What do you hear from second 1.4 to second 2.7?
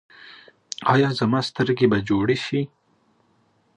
سترګې به جوړې شي؟